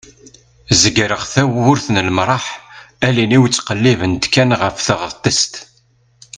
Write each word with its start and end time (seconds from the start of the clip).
zegreɣ 0.81 1.21
tawwurt 1.33 1.85
n 1.91 1.97
lemraḥ 2.07 2.45
allen-iw 3.07 3.43
ttqellibent 3.47 4.23
kan 4.33 4.49
ɣef 4.61 4.75
teɣtest 4.87 5.53